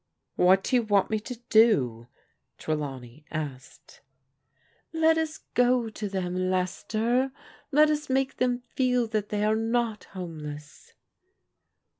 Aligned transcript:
"What 0.35 0.63
do 0.63 0.75
you 0.77 0.81
want 0.81 1.11
me 1.11 1.19
to 1.19 1.37
do?" 1.51 2.07
Trelawney 2.57 3.23
asked. 3.29 4.01
"Let 4.91 5.15
us 5.19 5.41
go 5.53 5.89
to 5.91 6.09
them, 6.09 6.49
Lester. 6.49 7.31
Let 7.71 7.91
us 7.91 8.09
make 8.09 8.37
them 8.37 8.63
fed 8.75 9.11
that 9.11 9.29
they 9.29 9.43
are 9.43 9.53
not 9.55 10.05
homeless." 10.05 10.93